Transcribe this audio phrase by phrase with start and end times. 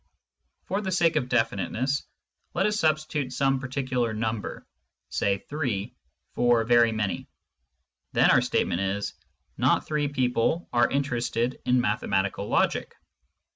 [0.63, 2.07] For the sake of definiteness,
[2.55, 4.65] let us substitute some particular number,
[5.09, 5.93] say 3,
[6.33, 7.27] for "very many."
[8.11, 9.13] Then our statement is,
[9.59, 12.95] "Not three people are interested in mathematical logic."